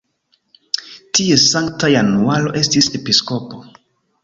[1.17, 3.65] Tie Sankta Januaro estis episkopo.